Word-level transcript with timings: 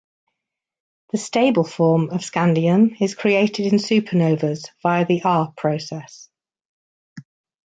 The 1.11 1.19
stable 1.19 1.63
form 1.63 2.09
of 2.09 2.21
scandium 2.25 2.99
is 2.99 3.13
created 3.13 3.67
in 3.71 3.77
supernovas 3.77 4.63
via 4.81 5.05
the 5.05 5.21
r-process. 5.23 6.27